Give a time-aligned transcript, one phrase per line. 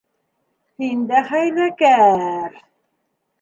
[0.83, 2.59] Һин дә хәйләкәр!